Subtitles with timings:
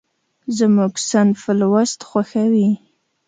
[0.57, 2.69] زموږ صنف لوست خوښوي.